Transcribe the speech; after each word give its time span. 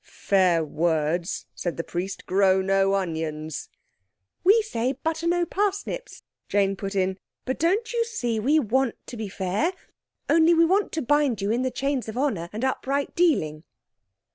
"Fair 0.03 0.65
words," 0.65 1.45
said 1.53 1.77
the 1.77 1.83
Priest, 1.83 2.25
"grow 2.25 2.59
no 2.59 2.95
onions." 2.95 3.69
"We 4.43 4.63
say, 4.63 4.93
'Butter 4.93 5.27
no 5.27 5.45
parsnips'," 5.45 6.23
Jane 6.49 6.75
put 6.75 6.95
in. 6.95 7.19
"But 7.45 7.59
don't 7.59 7.93
you 7.93 8.03
see 8.05 8.39
we 8.39 8.57
want 8.57 8.95
to 9.05 9.15
be 9.15 9.29
fair? 9.29 9.73
Only 10.27 10.55
we 10.55 10.65
want 10.65 10.91
to 10.93 11.03
bind 11.03 11.39
you 11.39 11.51
in 11.51 11.61
the 11.61 11.69
chains 11.69 12.09
of 12.09 12.17
honour 12.17 12.49
and 12.51 12.65
upright 12.65 13.13
dealing." 13.15 13.63